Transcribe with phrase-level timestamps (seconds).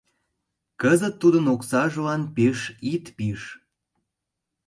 [0.81, 2.59] Кызыт тудын оксажлан пеш
[2.93, 3.41] ит пиж.